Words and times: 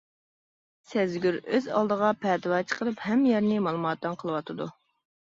سەزگۈر 0.91 1.35
ئۆز 1.41 1.67
ئالدىغا 1.79 2.09
پەتىۋا 2.23 2.61
چىقىرىپ 2.71 3.03
ھەممە 3.09 3.29
يەرنى 3.33 3.59
مالىماتاڭ 3.67 4.17
قىلىۋاتىدۇ. 4.23 4.67